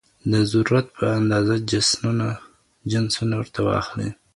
د 0.31 0.33
ضرورت 0.51 0.87
په 0.97 1.05
اندازه 1.19 1.55
جنسونه 2.91 3.33
ورته 3.39 3.59
واخلي 3.67 4.09